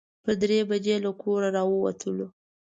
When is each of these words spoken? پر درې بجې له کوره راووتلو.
پر 0.23 0.33
درې 0.41 0.59
بجې 0.69 0.95
له 1.05 1.11
کوره 1.21 1.49
راووتلو. 1.55 2.27